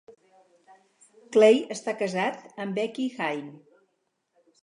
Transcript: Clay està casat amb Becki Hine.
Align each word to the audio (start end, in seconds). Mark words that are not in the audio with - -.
Clay 1.35 1.59
està 1.75 1.95
casat 2.01 2.57
amb 2.65 2.79
Becki 2.81 3.05
Hine. 3.27 3.55